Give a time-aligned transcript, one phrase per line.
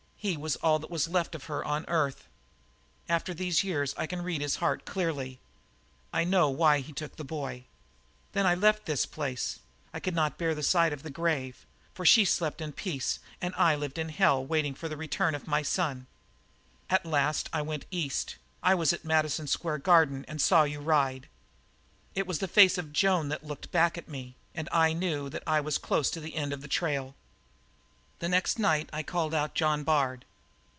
[0.23, 2.27] He was all that was left of her on earth.
[3.09, 5.39] After these years I can read his heart clearly;
[6.13, 7.63] I know why he took the boy.
[8.33, 9.61] "Then I left this place.
[9.91, 13.55] I could not bear the sight of the grave; for she slept in peace, and
[13.55, 16.05] I lived in hell waiting for the return of my son.
[16.87, 21.29] "At last I went east; I was at Madison Square Garden and saw you ride.
[22.13, 25.41] It was the face of Joan that looked back at me; and I knew that
[25.47, 27.15] I was close to the end of the trail.
[28.19, 30.25] "The next night I called out John Bard.